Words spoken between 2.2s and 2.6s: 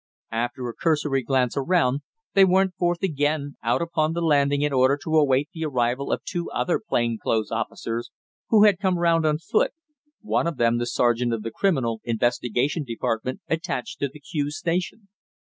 they